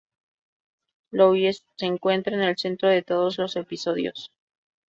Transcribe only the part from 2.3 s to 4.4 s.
en el centro de todos los episodios.